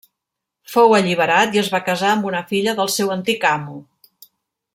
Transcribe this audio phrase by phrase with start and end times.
[0.75, 3.79] Fou alliberat i es va casar amb una filla del seu antic amo.